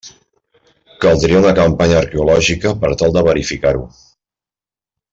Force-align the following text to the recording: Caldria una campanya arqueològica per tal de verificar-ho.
Caldria 1.05 1.41
una 1.41 1.51
campanya 1.59 1.99
arqueològica 2.01 2.73
per 2.85 2.91
tal 3.03 3.17
de 3.21 3.25
verificar-ho. 3.31 3.89